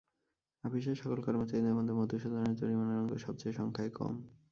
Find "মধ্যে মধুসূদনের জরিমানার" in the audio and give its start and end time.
1.75-3.01